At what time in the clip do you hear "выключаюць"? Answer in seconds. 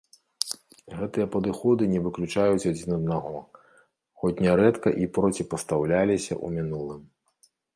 2.05-2.67